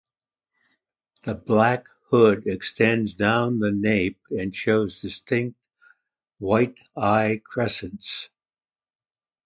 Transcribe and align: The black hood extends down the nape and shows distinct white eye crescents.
The 1.25 1.35
black 1.35 1.85
hood 2.09 2.47
extends 2.47 3.13
down 3.13 3.59
the 3.59 3.71
nape 3.71 4.19
and 4.31 4.55
shows 4.55 4.99
distinct 4.99 5.59
white 6.39 6.79
eye 6.97 7.39
crescents. 7.45 8.31